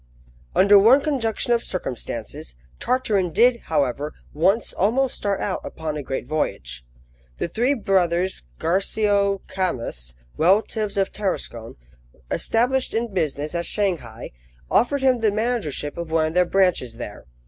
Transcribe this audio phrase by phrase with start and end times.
[0.55, 6.25] UNDER one conjunction of circumstances, Tartarin did, however, once almost start out upon a great
[6.25, 6.83] voyage.
[7.37, 11.75] The three brothers Garcio Camus, relatives of Tarascon,
[12.31, 14.31] established in business at Shanghai,
[14.71, 17.27] offered him the managership of one of their branches there.